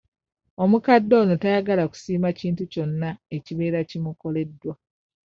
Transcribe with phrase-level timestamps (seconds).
[0.63, 4.73] Omukadde ono tayagala kusiima kintu kyonna ekibeera kimukoleddwa.